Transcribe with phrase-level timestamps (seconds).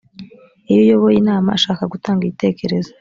[0.69, 2.91] iyo uyoboye inama ashaka gutanga igitekerezo